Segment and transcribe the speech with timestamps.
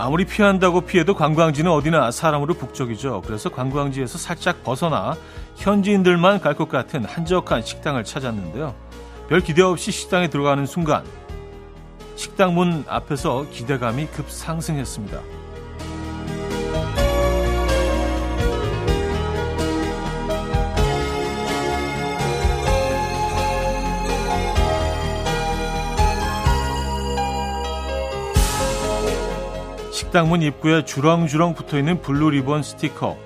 [0.00, 3.22] 아무리 피한다고 피해도 관광지는 어디나 사람으로 북적이죠.
[3.26, 5.14] 그래서 관광지에서 살짝 벗어나
[5.56, 8.74] 현지인들만 갈 것 같은 한적한 식당을 찾았는데요.
[9.28, 11.04] 별 기대 없이 식당에 들어가는 순간
[12.16, 15.20] 식당 문 앞에서 기대감이 급상승했습니다.
[30.10, 33.16] 식당 문 입구에 주렁주렁 붙어있는 블루 리본 스티커.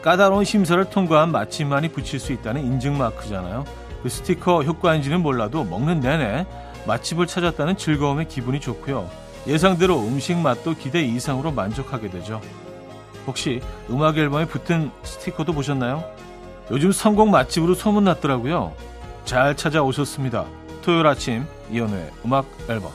[0.00, 3.66] 까다로운 심사를 통과한 맛집만이 붙일 수 있다는 인증 마크잖아요.
[4.02, 6.46] 그 스티커 효과인지는 몰라도 먹는 내내
[6.86, 9.06] 맛집을 찾았다는 즐거움에 기분이 좋고요.
[9.46, 12.40] 예상대로 음식 맛도 기대 이상으로 만족하게 되죠.
[13.26, 16.02] 혹시 음악 앨범에 붙은 스티커도 보셨나요?
[16.70, 18.72] 요즘 성공 맛집으로 소문났더라고요.
[19.26, 20.46] 잘 찾아오셨습니다.
[20.80, 22.92] 토요일 아침 이연우의 음악 앨범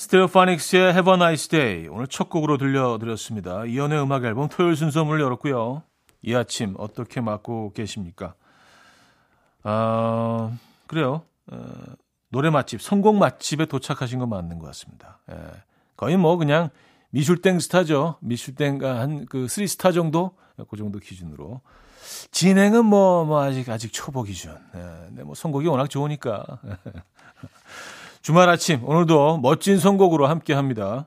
[0.00, 3.66] 스테레오파닉스의 Have a Nice Day 오늘 첫 곡으로 들려드렸습니다.
[3.66, 5.82] 이연의 음악 앨범 토요일 순서 문을 열었고요.
[6.22, 8.32] 이 아침 어떻게 맞고 계십니까?
[9.62, 10.56] 아
[10.86, 11.24] 그래요.
[11.52, 11.58] 어,
[12.30, 15.18] 노래 맛집, 성공 맛집에 도착하신 거 맞는 것 같습니다.
[15.30, 15.36] 예,
[15.98, 16.70] 거의 뭐 그냥
[17.10, 18.16] 미술땡 스타죠.
[18.20, 20.32] 미술땡가 한그 3스타 정도?
[20.70, 21.60] 그 정도 기준으로.
[22.30, 24.52] 진행은 뭐, 뭐 아직, 아직 초보 기준.
[24.74, 26.58] 예, 근데 뭐 선곡이 워낙 좋으니까.
[28.22, 31.06] 주말 아침 오늘도 멋진 선곡으로 함께 합니다.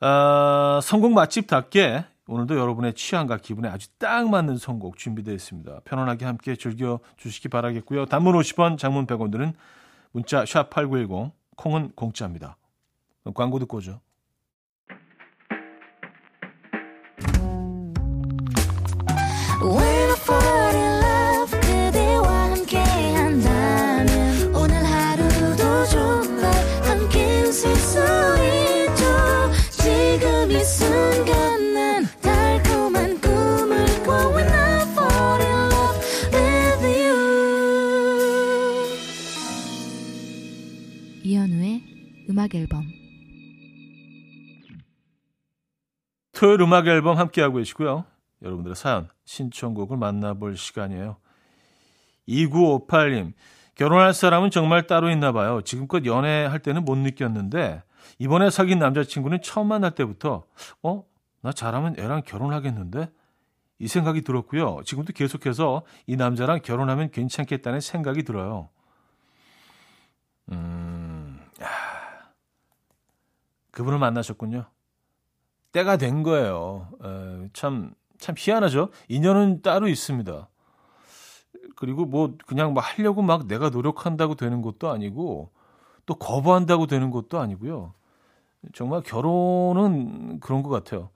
[0.00, 5.80] 아, 선곡 맛집답게 오늘도 여러분의 취향과 기분에 아주 딱 맞는 선곡 준비되어 있습니다.
[5.84, 8.06] 편안하게 함께 즐겨 주시기 바라겠고요.
[8.06, 9.54] 단문 50원, 장문 100원 들은
[10.12, 12.56] 문자 샵 8910, 콩은 공짜입니다.
[13.34, 14.00] 광고 듣고 오죠.
[42.46, 42.84] 음악 앨범
[46.32, 48.04] 토요일 음악 앨범 함께하고 계시고요.
[48.42, 51.16] 여러분들의 사연, 신청곡을 만나볼 시간이에요.
[52.28, 53.32] 2958님,
[53.74, 55.62] 결혼할 사람은 정말 따로 있나 봐요.
[55.62, 57.82] 지금껏 연애할 때는 못 느꼈는데,
[58.18, 60.44] 이번에 사귄 남자친구는 처음 만날 때부터,
[60.82, 61.04] 어?
[61.40, 63.10] 나 잘하면 애랑 결혼하겠는데?
[63.78, 64.82] 이 생각이 들었고요.
[64.84, 68.68] 지금도 계속해서 이 남자랑 결혼하면 괜찮겠다는 생각이 들어요.
[70.52, 70.85] 음,
[73.76, 74.64] 그분을 만나셨군요.
[75.72, 76.88] 때가 된 거예요.
[77.04, 78.88] 에, 참, 참 희한하죠?
[79.08, 80.48] 인연은 따로 있습니다.
[81.76, 85.50] 그리고 뭐 그냥 막 하려고 막 내가 노력한다고 되는 것도 아니고
[86.06, 87.92] 또 거부한다고 되는 것도 아니고요.
[88.72, 91.10] 정말 결혼은 그런 것 같아요.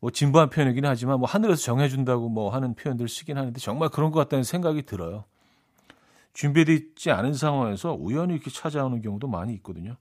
[0.00, 4.20] 뭐 진부한 표현이긴 하지만 뭐 하늘에서 정해준다고 뭐 하는 표현들 쓰긴 하는데 정말 그런 것
[4.20, 5.24] 같다는 생각이 들어요.
[6.32, 9.98] 준비되어 있지 않은 상황에서 우연히 이렇게 찾아오는 경우도 많이 있거든요.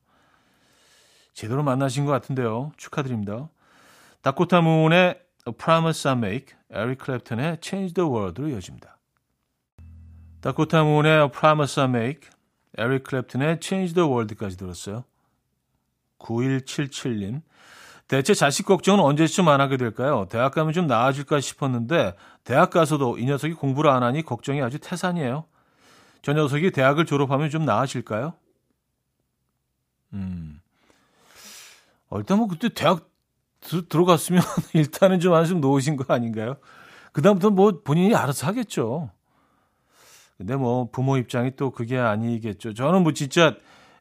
[1.34, 2.72] 제대로 만나신 것 같은데요.
[2.78, 3.50] 축하드립니다.
[4.22, 8.98] 다코타 문의 A Promise I Make, 에릭 클랩턴의 Change the World로 이어집니다.
[10.42, 12.30] 다코타 문의 A Promise I Make,
[12.78, 15.04] 에릭 클랩턴의 Change the World까지 들었어요.
[16.20, 17.42] 9177님.
[18.08, 20.28] 대체 자식 걱정은 언제쯤 안 하게 될까요?
[20.30, 25.46] 대학 가면 좀 나아질까 싶었는데 대학 가서도 이 녀석이 공부를 안 하니 걱정이 아주 태산이에요.
[26.22, 28.34] 저 녀석이 대학을 졸업하면 좀 나아질까요?
[30.14, 30.62] 음.
[32.14, 33.10] 어, 일단 뭐 그때 대학
[33.60, 34.44] 드, 들어갔으면
[34.76, 36.58] 일단은 좀 한숨 놓으신 거 아닌가요?
[37.12, 39.10] 그다음부터 뭐 본인이 알아서 하겠죠.
[40.38, 42.76] 근데 뭐 부모 입장이 또 그게 아니겠죠.
[42.76, 43.56] 저는 뭐 진짜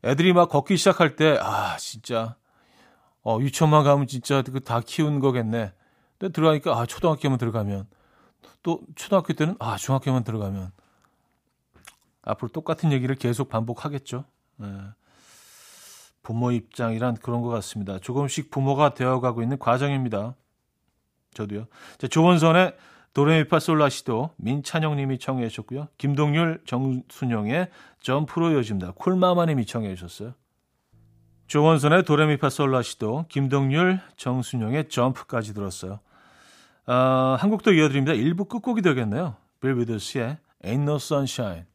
[0.04, 2.36] 애들이 막 걷기 시작할 때, 아, 진짜,
[3.22, 5.72] 어, 유치원만 가면 진짜 그다 키운 거겠네.
[6.18, 7.86] 근데 들어가니까, 아, 초등학교만 들어가면.
[8.62, 10.70] 또 초등학교 때는, 아, 중학교만 들어가면.
[12.22, 14.24] 앞으로 똑같은 얘기를 계속 반복하겠죠.
[14.56, 14.68] 네.
[16.22, 17.98] 부모 입장이란 그런 것 같습니다.
[17.98, 20.34] 조금씩 부모가 되어가고 있는 과정입니다.
[21.34, 21.66] 저도요.
[21.98, 22.76] 자, 조원선의
[23.14, 25.88] 도레미파솔라시도 민찬영 님이 청해 주셨고요.
[25.98, 27.68] 김동률, 정순영의
[28.00, 28.92] 점프로 이어집니다.
[28.92, 30.34] 쿨마마 님이 청해 주셨어요.
[31.46, 36.00] 조원선의 도레미파솔라시도, 김동률, 정순영의 점프까지 들었어요.
[36.86, 38.14] 아, 한국도 이어드립니다.
[38.14, 39.36] 일부 끝곡이 되겠네요.
[39.60, 41.66] 빌 위더스의 Ain't No Sunshine.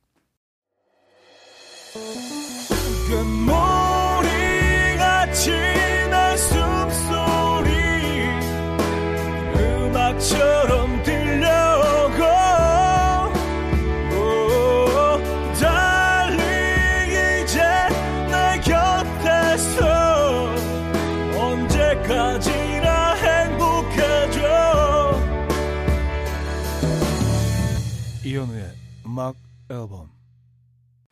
[29.81, 30.09] 앨범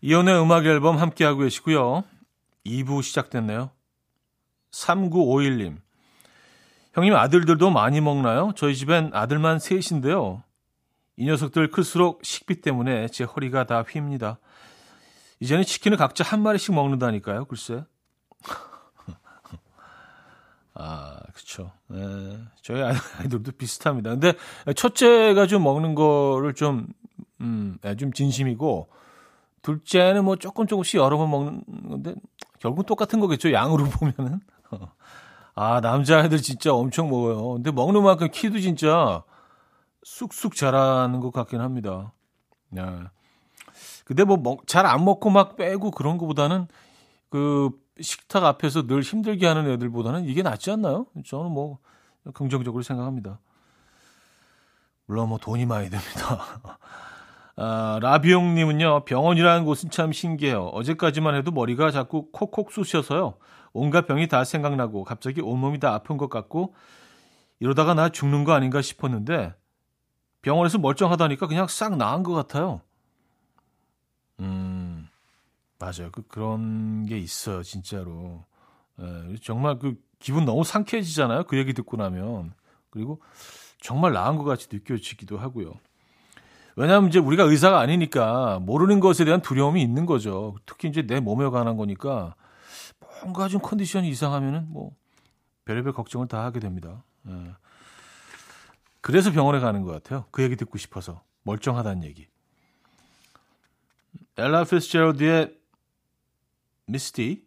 [0.02, 2.04] 이연우의 음악 앨범 함께하고 계시고요.
[2.66, 3.72] 2부 시작됐네요.
[4.72, 5.78] 3951님
[6.94, 8.54] 형님 아들들도 많이 먹나요?
[8.56, 10.44] 저희 집엔 아들만 셋인데요.
[11.18, 14.40] 이 녀석들 클수록 식비 때문에 제 허리가 다 휩니다.
[15.40, 17.46] 이제는 치킨을 각자 한 마리씩 먹는다니까요.
[17.46, 17.84] 글쎄.
[20.74, 21.72] 아, 그렇죠.
[21.88, 24.12] 네, 저희 아이들도 비슷합니다.
[24.12, 24.34] 근데
[24.76, 26.88] 첫째가 좀 먹는 거를 좀,
[27.42, 28.88] 음, 네, 좀 진심이고,
[29.62, 32.16] 둘째는 뭐 조금 조금씩 여러 번 먹는 건데,
[32.60, 33.52] 결국 똑같은 거겠죠.
[33.52, 34.40] 양으로 보면은.
[35.56, 37.54] 아, 남자애들 진짜 엄청 먹어요.
[37.54, 39.24] 근데 먹는 만큼 키도 진짜
[40.04, 42.14] 쑥쑥 자라는 것 같긴 합니다.
[42.70, 42.82] 네.
[44.06, 46.68] 근데 뭐 잘 안 먹고 막 빼고 그런 거보다는
[47.30, 47.70] 그
[48.02, 51.08] 식탁 앞에서 늘 힘들게 하는 애들보다는 이게 낫지 않나요?
[51.26, 51.80] 저는 뭐
[52.34, 53.40] 긍정적으로 생각합니다.
[55.06, 56.62] 물론 뭐 돈이 많이 듭니다.
[57.57, 60.66] 아, 라비용님은요, 병원이라는 곳은 참 신기해요.
[60.68, 63.38] 어제까지만 해도 머리가 자꾸 콕콕 쑤셔서요.
[63.72, 66.74] 온갖 병이 다 생각나고 갑자기 온몸이 다 아픈 것 같고
[67.60, 69.54] 이러다가 나 죽는 거 아닌가 싶었는데
[70.42, 72.81] 병원에서 멀쩡하다니까 그냥 싹 나은 것 같아요.
[74.40, 75.07] 음,
[75.80, 76.12] 맞아요.
[76.12, 78.46] 그, 그런 게 있어요, 진짜로.
[79.00, 81.44] 예, 정말 그 기분 너무 상쾌해지잖아요.
[81.46, 82.54] 그 얘기 듣고 나면.
[82.90, 83.22] 그리고
[83.81, 85.74] 정말 나은 것 같이 느껴지기도 하고요.
[86.75, 90.56] 왜냐하면 이제 우리가 의사가 아니니까 모르는 것에 대한 두려움이 있는 거죠.
[90.66, 92.36] 특히 이제 내 몸에 관한 거니까
[93.22, 94.92] 뭔가 좀 컨디션이 이상하면은 뭐
[95.66, 97.04] 별의별 걱정을 다 하게 됩니다.
[97.27, 97.54] 예.
[99.01, 100.25] 그래서 병원에 가는 것 같아요.
[100.31, 102.27] 그 얘기 듣고 싶어서 멀쩡하다는 얘기.
[104.38, 105.56] 엘라 피스제럴드의
[106.88, 107.46] Misty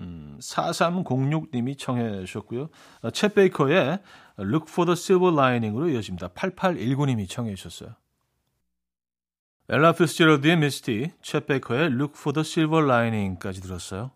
[0.00, 2.68] 음, 4306님이 청해 주셨고요.
[3.02, 4.00] 어, 챗 베이커의
[4.40, 6.28] Look for the Silver Lining으로 이어집니다.
[6.28, 7.94] 8819님이 청해 주셨어요.
[9.68, 14.10] 엘라 피스제럴드의 Misty, 챗 베이커의 Look for the Silver Lining까지 들었어요.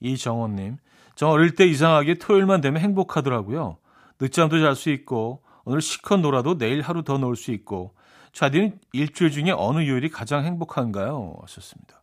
[0.00, 0.76] 이정원님,
[1.16, 3.78] 저 어릴 때 이상하게 토요일만 되면 행복하더라고요.
[4.20, 7.94] 늦잠도 잘 수 있고 오늘 실컷 놀아도 내일 하루 더 놀 수 있고
[8.32, 11.36] 좌디는 일주일 중에 어느 요일이 가장 행복한가요?
[11.42, 12.02] 하셨습니다.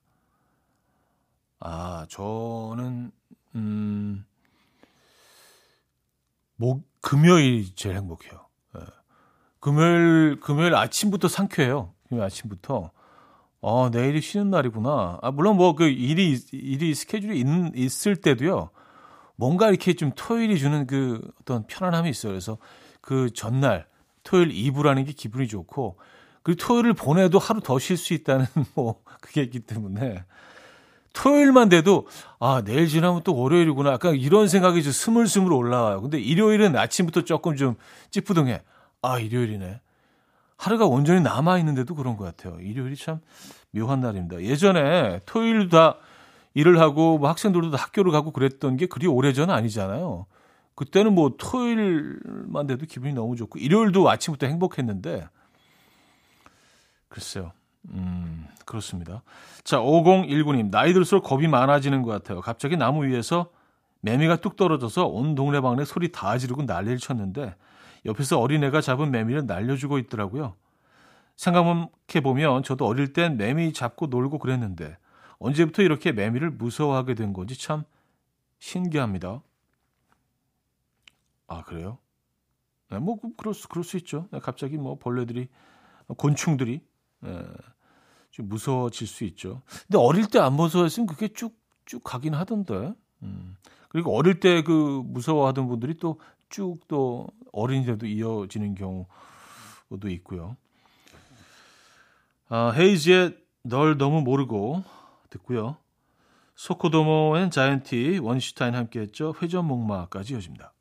[1.61, 3.11] 아, 저는,
[3.55, 4.25] 음,
[6.57, 8.44] 목, 금요일이 제일 행복해요.
[9.65, 9.71] 네.
[9.71, 11.93] 금요일, 금요일 아침부터 상쾌해요.
[12.09, 12.91] 금요일 아침부터.
[13.61, 15.19] 어, 내일이 쉬는 날이구나.
[15.21, 17.45] 아, 물론 뭐 그 일이, 일이 스케줄이 있,
[17.75, 18.69] 있을 때도요.
[19.35, 22.31] 뭔가 이렇게 좀 토요일이 주는 그 어떤 편안함이 있어요.
[22.33, 22.57] 그래서
[23.01, 23.87] 그 전날,
[24.23, 25.97] 토요일 이브라는 게 기분이 좋고,
[26.43, 28.45] 그리고 토요일을 보내도 하루 더 쉴 수 있다는
[28.75, 30.23] 뭐 그게 있기 때문에
[31.13, 32.07] 토요일만 돼도
[32.39, 36.01] 아 내일 지나면 또 월요일이구나 약간 이런 생각이 좀 스물스물 올라와요.
[36.01, 37.75] 근데 일요일은 아침부터 조금 좀
[38.11, 38.61] 찌푸둥해.
[39.05, 39.81] 아 일요일이네.
[40.57, 42.59] 하루가 온전히 남아 있는데도 그런 것 같아요.
[42.61, 43.19] 일요일이 참
[43.71, 44.41] 묘한 날입니다.
[44.41, 45.97] 예전에 토요일 다
[46.53, 50.25] 일을 하고 뭐 학생들도 다 학교를 가고 그랬던 게 그리 오래전 아니잖아요.
[50.73, 55.27] 그때는 뭐 토요일만 돼도 기분이 너무 좋고 일요일도 아침부터 행복했는데
[57.09, 57.51] 글쎄요.
[57.89, 59.21] 음, 그렇습니다.
[59.63, 60.71] 자, 5019님.
[60.71, 62.41] 나이 들수록 겁이 많아지는 것 같아요.
[62.41, 63.49] 갑자기 나무 위에서
[64.01, 67.55] 매미가 뚝 떨어져서 온 동네방네 소리 다 지르고 난리를 쳤는데
[68.05, 70.55] 옆에서 어린애가 잡은 매미를 날려주고 있더라고요.
[71.35, 74.97] 생각해보면 저도 어릴 땐 매미 잡고 놀고 그랬는데
[75.39, 77.83] 언제부터 이렇게 매미를 무서워하게 된 건지 참
[78.59, 79.41] 신기합니다.
[81.47, 81.97] 아, 그래요?
[82.89, 84.27] 네, 뭐, 그럴 수, 그럴 수 있죠.
[84.31, 85.49] 네, 갑자기 뭐 벌레들이,
[86.17, 86.81] 곤충들이
[87.25, 87.45] 예,
[88.31, 89.61] 좀 무서워질 수 있죠.
[89.87, 92.93] 근데 어릴 때 안 무서워했으면 그게 쭉 쭉 가긴 하던데.
[93.23, 93.55] 음.
[93.89, 96.19] 그리고 어릴 때 그 무서워하던 분들이 또
[96.49, 100.57] 쭉또 어린이 때도 이어지는 경우도 있고요.
[102.49, 104.83] 아, 헤이즈의 널 너무 모르고
[105.29, 105.77] 듣고요.
[106.55, 109.33] 소코도모엔 자이언티 원슈타인 함께했죠.
[109.41, 110.73] 회전 목마까지 이어집니다.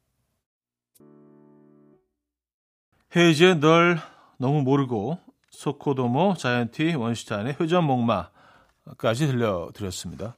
[3.17, 3.99] 헤이즈의 널
[4.39, 5.19] 너무 모르고
[5.51, 10.37] 소코도모, 자이언티, 원슈타인의 회전 목마까지 들려드렸습니다.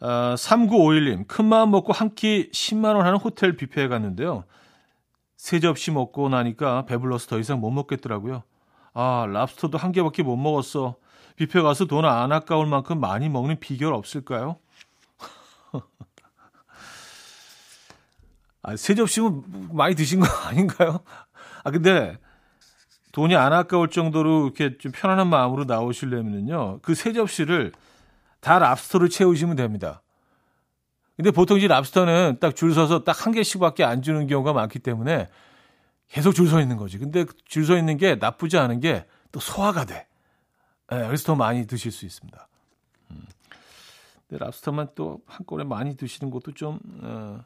[0.00, 4.44] 아, 3951님, 큰 마음 먹고 한 끼 10만원 하는 호텔 뷔페에 갔는데요.
[5.38, 8.42] 세 접시 먹고 나니까 배불러서 더 이상 못 먹겠더라고요.
[8.92, 10.96] 아, 랍스터도 한 개밖에 못 먹었어.
[11.36, 14.56] 뷔페 가서 돈 안 아까울 만큼 많이 먹는 비결 없을까요?
[18.62, 21.00] 아, 세 접시면 많이 드신 거 아닌가요?
[21.64, 22.18] 아, 근데
[23.12, 26.80] 돈이 안 아까울 정도로 이렇게 좀 편안한 마음으로 나오시려면요.
[26.82, 27.72] 그 세 접시를
[28.40, 30.02] 다 랍스터로 채우시면 됩니다.
[31.18, 35.28] 근데 보통 이제 랍스터는 딱 줄 서서 딱 한 개씩밖에 안 주는 경우가 많기 때문에
[36.08, 36.96] 계속 줄 서 있는 거지.
[36.98, 40.06] 근데 줄 서 있는 게 나쁘지 않은 게 또 소화가 돼.
[40.90, 42.48] 네, 그래서 더 많이 드실 수 있습니다.
[43.10, 43.26] 음.
[44.26, 47.44] 근데 랍스터만 또 한꺼번에 많이 드시는 것도 좀 어,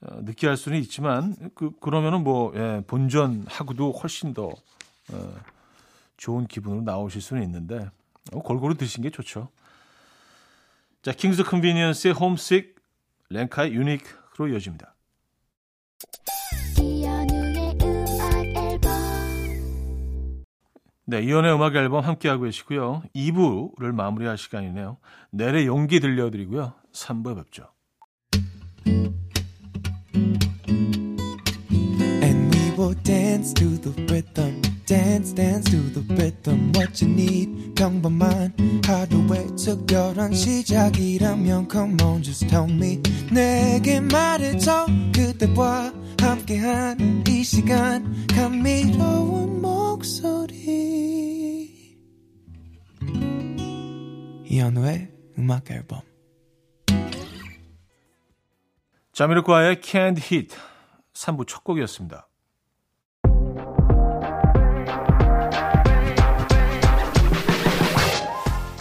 [0.00, 4.48] 어, 느끼할 수는 있지만 그 그러면은 뭐 예, 본전하고도 훨씬 더
[5.12, 5.34] 어,
[6.16, 7.88] 좋은 기분으로 나오실 수는 있는데
[8.32, 9.48] 어, 골고루 드신 게 좋죠.
[11.06, 12.74] 자, Kings of Convenience의 Homesick,
[13.30, 14.96] 랭카의 유닉으로 이어집니다.
[21.04, 23.04] 네, 이연의 음악 앨범 함께하고 계시고요.
[23.14, 24.98] 2부를 마무리할 시간이네요.
[25.30, 26.74] 내래 용기 들려드리고요.
[26.92, 27.72] 3부에 뵙죠.
[32.20, 34.75] And we will dance to the rhythm.
[34.86, 37.74] Dance dance to the rhythm what you need.
[37.74, 38.54] 평범한
[38.86, 43.02] 하루의 특별한 시작이라면 come on just tell me.
[43.32, 48.26] 내게 말해줘 그대와 함께한 이 시간.
[48.28, 50.56] 감미로운 목소리.
[54.48, 56.00] 이현우의 음악 앨범.
[59.12, 60.54] 자미로과의 Can't Hit
[61.14, 62.28] 3부 첫 곡이었습니다.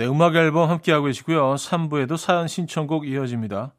[0.00, 1.56] 네, 음악 앨범 함께하고 계시고요.
[1.56, 3.74] 3부에도 사연 신청곡 이어집니다.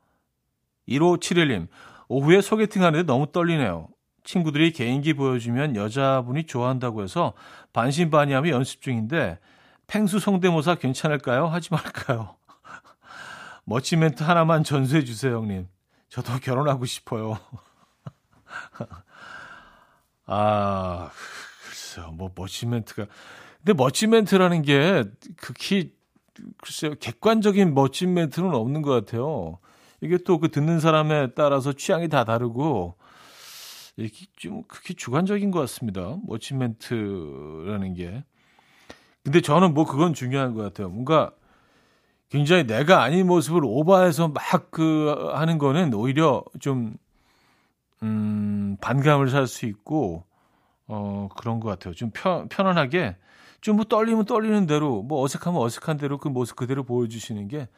[0.88, 1.68] 1571님,
[2.10, 3.88] 오후에 소개팅 하는데 너무 떨리네요.
[4.24, 7.34] 친구들이 개인기 보여주면 여자분이 좋아한다고 해서
[7.74, 9.40] 반신반의하며 연습 중인데
[9.88, 11.48] 팽수 성대모사 괜찮을까요?
[11.48, 12.36] 하지 말까요?
[13.66, 15.68] 멋진 멘트 하나만 전수해 주세요, 형님.
[16.10, 17.40] 저도 결혼하고 싶어요.
[20.28, 21.10] 아,
[21.66, 23.08] 글쎄요, 뭐 멋진 멘트가.
[23.58, 25.04] 근데 멋진 멘트라는 게
[25.38, 26.00] 극히
[26.62, 29.60] 글쎄요, 객관적인 멋진 멘트는 없는 것 같아요.
[30.02, 32.96] 이게 또 그 듣는 사람에 따라서 취향이 다 다르고,
[33.98, 36.18] 이게 좀 그렇게 주관적인 것 같습니다.
[36.28, 38.24] 멋진 멘트라는 게.
[39.24, 40.90] 근데 저는 뭐 그건 중요한 것 같아요.
[40.90, 41.32] 뭔가
[42.30, 46.96] 굉장히 내가 아닌 모습을 오버해서 막 그 하는 거는 오히려 좀,
[48.04, 50.24] 음, 반감을 살 수 있고,
[50.94, 51.94] 어, 그런 것 같아요.
[51.94, 53.16] 좀 편, 편안하게
[53.62, 57.70] 좀 뭐 떨리면 떨리는 대로 뭐 어색하면 어색한 대로 그 모습 그대로 보여주시는 게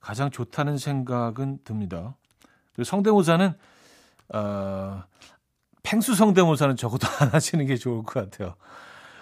[0.00, 2.16] 가장 좋다는 생각은 듭니다.
[2.74, 3.52] 그리고 성대모사는
[4.34, 5.02] 어,
[5.82, 8.54] 팽수 성대모사는 적어도 안 하시는 게 좋을 것 같아요.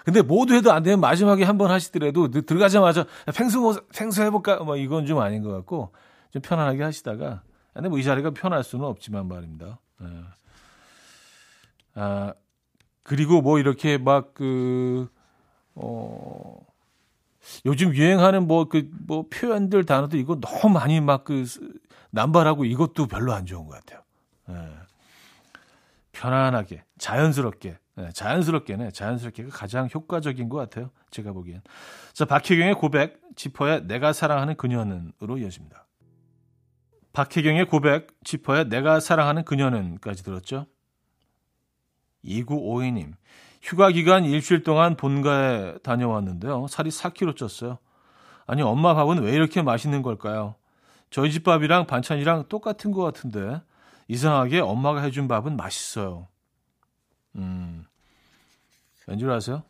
[0.05, 5.07] 근데 모두 해도 안 되면 마지막에 한 번 하시더라도 들어가자마자 팽수 팽수 해볼까 뭐 이건
[5.07, 5.93] 좀 아닌 것 같고
[6.31, 9.81] 좀 편안하게 하시다가 근데 뭐 이 자리가 편할 수는 없지만 말입니다.
[10.00, 10.09] 네.
[11.95, 12.35] 아
[13.04, 15.08] 그리고 뭐 이렇게 막 그
[15.75, 16.64] 어,
[17.66, 21.44] 요즘 유행하는 뭐, 그, 뭐, 표현들, 단어들, 이거 너무 많이 막 그,
[22.11, 24.02] 남발하고 이것도 별로 안 좋은 것 같아요.
[24.50, 24.70] 예.
[26.12, 30.90] 편안하게, 자연스럽게, 예, 자연스럽게네, 자연스럽게가 가장 효과적인 것 같아요.
[31.11, 31.61] 제가 보기엔.
[32.12, 35.87] 자, 박혜경의 고백, 지퍼의 내가 사랑하는 그녀는으로 이어집니다.
[37.12, 40.66] 박혜경의 고백, 지퍼의 내가 사랑하는 그녀는까지 들었죠.
[42.25, 43.14] 2952님.
[43.62, 46.66] 휴가 기간 일주일 동안 본가에 다녀왔는데요.
[46.69, 47.78] 살이 4kg 쪘어요.
[48.47, 50.54] 아니, 엄마 밥은 왜 이렇게 맛있는 걸까요?
[51.11, 53.62] 저희 집 밥이랑 반찬이랑 똑같은 것 같은데,
[54.09, 56.28] 이상하게 엄마가 해준 밥은 맛있어요.
[57.37, 57.85] 음,
[59.07, 59.62] 왠줄 아세요?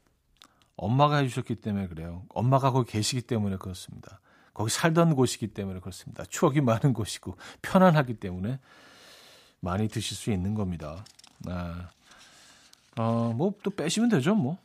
[0.77, 2.25] 엄마가 해주셨기 때문에 그래요.
[2.31, 4.21] 엄마가 거기 계시기 때문에 그렇습니다.
[4.53, 6.25] 거기 살던 곳이기 때문에 그렇습니다.
[6.25, 8.59] 추억이 많은 곳이고 편안하기 때문에
[9.61, 11.05] 많이 드실 수 있는 겁니다.
[11.49, 11.89] 아,
[12.97, 14.59] 어, 뭐또 빼시면 되죠, 뭐.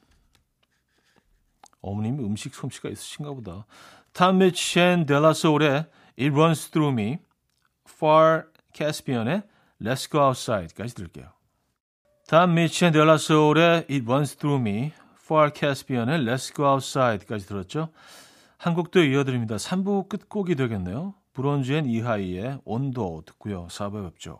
[1.81, 3.65] 어머님 음식 솜씨가 있으신가 보다.
[4.13, 5.85] 탐미첸 델라소울의
[6.19, 7.17] It Runs Through Me,
[7.87, 9.43] Far Caspian의
[9.81, 11.27] Let's Go Outside까지 들을게요.
[12.27, 14.91] 탐미첸 델라소울의 It Runs Through Me,
[15.23, 17.89] Far Caspian의 Let's Go Outside까지 들었죠.
[18.57, 19.55] 한국도 이어드립니다.
[19.55, 21.13] 3부 끝곡이 되겠네요.
[21.33, 23.67] 브론즈앤 이하이의 온도 듣고요.
[23.67, 24.39] 4부에 뵙죠.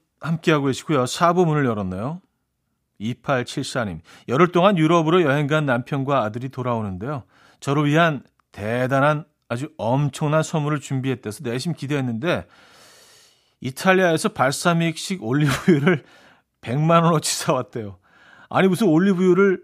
[0.21, 1.03] 함께하고 계시고요.
[1.03, 2.21] 4부 문을 열었네요.
[3.01, 3.99] 2874님.
[4.27, 7.23] 열흘 동안 유럽으로 여행 간 남편과 아들이 돌아오는데요.
[7.59, 12.47] 저를 위한 대단한 아주 엄청난 선물을 준비했대서 내심 기대했는데
[13.59, 16.05] 이탈리아에서 발사믹식 올리브유를
[16.61, 17.97] 100만 원어치 사왔대요.
[18.49, 19.63] 아니 무슨 올리브유를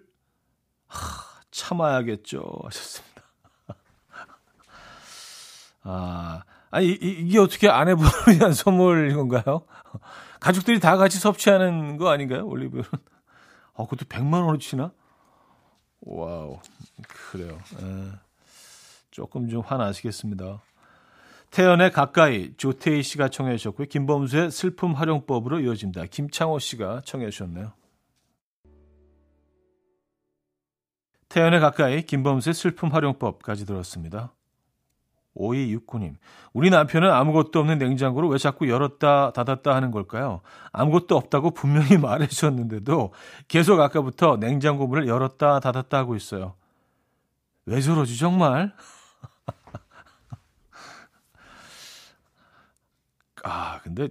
[0.88, 3.22] 하, 참아야겠죠 하셨습니다.
[5.84, 9.66] 아, 아니 이, 이게 어떻게 아내분을 위한 선물인 건가요?
[10.40, 12.48] 가족들이 다 같이 섭취하는 거 아닌가요?
[12.48, 12.90] 올리브유는.
[13.76, 14.92] 아, 그것도 100만 원어치나?
[16.02, 16.60] Wow.
[17.32, 17.60] 그래요.
[17.80, 18.12] 에,
[19.12, 20.62] 조금 좀 화나시겠습니다.
[21.52, 23.88] 태연의 가까이 조태희 씨가 청해 주셨고요.
[23.88, 26.06] 김범수의 슬픔 활용법으로 이어집니다.
[26.06, 27.74] 김창호 씨가 청해 주셨네요.
[31.30, 34.34] 태연의 가까이 김범수의 슬픔 활용법까지 들었습니다.
[35.38, 36.16] 5269님.
[36.54, 40.42] 우리 남편은 아무것도 없는 냉장고를 왜 자꾸 열었다 닫았다 하는 걸까요?
[40.72, 43.12] 아무것도 없다고 분명히 말해 주셨는데도
[43.48, 46.56] 계속 아까부터 냉장고 문을 열었다 닫았다 하고 있어요.
[47.66, 48.74] 왜 저러지 정말?
[53.44, 54.10] 아, 근데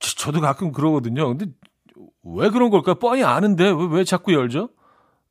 [0.00, 1.28] 저 도 가끔 그러거든요.
[1.28, 1.46] 근데
[2.22, 2.94] 왜 그런 걸까?
[2.94, 4.68] 뻔히 아는데 왜, 왜 자꾸 열죠?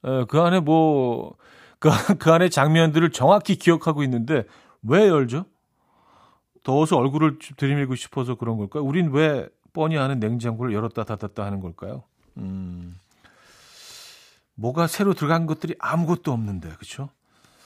[0.05, 1.35] 에, 그 안에 뭐,
[1.79, 4.45] 그, 그 안에 장면들을 정확히 기억하고 있는데
[4.87, 5.45] 왜 열죠?
[6.63, 8.83] 더워서 얼굴을 들이밀고 싶어서 그런 걸까요?
[8.83, 12.03] 우린 왜 뻔히 아는 냉장고를 열었다 닫았다 하는 걸까요?
[12.37, 12.95] 음,
[14.55, 17.09] 뭐가 새로 들어간 것들이 아무것도 없는데, 그렇죠?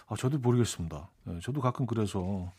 [0.08, 1.10] 아, 저도 모르겠습니다.
[1.24, 2.52] 네, 저도 가끔 그래서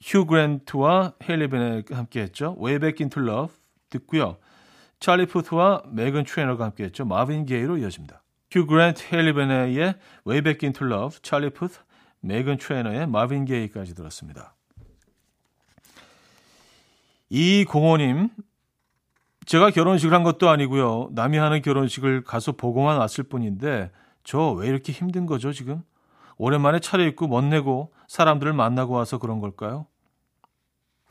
[0.00, 2.56] 휴 그랜트와 헤일리 베넷 함께 했죠.
[2.58, 3.54] Way Back Into Love
[3.90, 4.38] 듣고요.
[4.98, 7.04] 찰리 푸스와 메건 트레이너가 함께 했죠.
[7.04, 8.22] 마빈 게이로 이어집니다.
[8.50, 9.94] 휴 그랜트, 헤일리 베넷의
[10.26, 11.78] Way Back Into Love, 찰리 푸스,
[12.26, 14.54] 메건 트레이너의 마빈 게이까지 들었습니다.
[17.30, 18.30] 이공호님,
[19.46, 21.10] 제가 결혼식을 한 것도 아니고요.
[21.12, 23.90] 남이 하는 결혼식을 가서 보고만 왔을 뿐인데
[24.24, 25.82] 저 왜 이렇게 힘든 거죠 지금?
[26.36, 29.86] 오랜만에 차려입고 멋내고 사람들을 만나고 와서 그런 걸까요?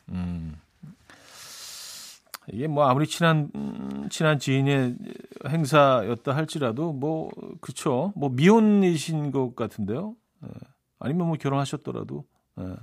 [0.09, 0.59] 음.
[2.51, 4.97] 이게 뭐 아무리 친한 음, 친한 지인의
[5.47, 10.15] 행사였다 할지라도 뭐 그쵸 뭐 미혼이신 것 같은데요.
[11.05, 11.09] 예.
[11.09, 12.25] 아니면 뭐 결혼하셨더라도
[12.59, 12.75] 예.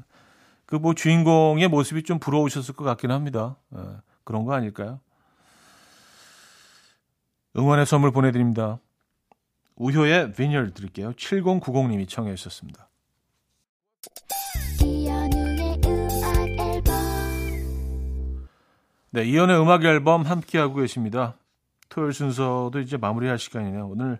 [0.67, 3.57] 그뭐 주인공의 모습이 좀 부러우셨을 것 같긴 합니다.
[3.77, 3.81] 예.
[4.25, 5.01] 그런 거 아닐까요?
[7.57, 8.79] 응원의 선물 보내드립니다.
[9.77, 11.13] 우효의 비니얼 드릴게요.
[11.13, 12.89] 7090님이 청해 주셨습니다.
[19.11, 21.37] 네, 이연의 음악 앨범 함께하고 계십니다.
[21.91, 23.87] 토요일 순서도 이제 마무리할 시간이네요.
[23.87, 24.19] 오늘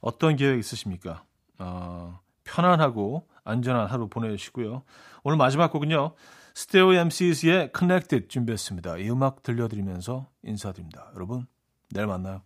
[0.00, 1.22] 어떤 계획 있으십니까?
[1.58, 4.82] 어, 편안하고 안전한 하루 보내시고요.
[5.24, 6.14] 오늘 마지막 곡은요.
[6.54, 8.98] 스테오 MC의 Connected 준비했습니다.
[8.98, 11.10] 이 음악 들려드리면서 인사드립니다.
[11.14, 11.46] 여러분,
[11.90, 12.42] 내일 만나요.